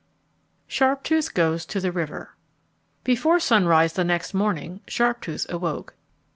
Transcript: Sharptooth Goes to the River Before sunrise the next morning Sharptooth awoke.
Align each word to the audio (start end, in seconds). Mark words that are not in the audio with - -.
Sharptooth 0.67 1.35
Goes 1.35 1.63
to 1.67 1.79
the 1.79 1.91
River 1.91 2.35
Before 3.03 3.39
sunrise 3.39 3.93
the 3.93 4.03
next 4.03 4.33
morning 4.33 4.81
Sharptooth 4.87 5.47
awoke. 5.47 5.93